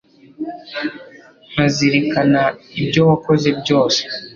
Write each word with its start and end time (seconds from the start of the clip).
nkazirikana 1.51 2.43
ibyo 2.81 3.01
wakoze 3.09 3.49
byose 3.59 4.01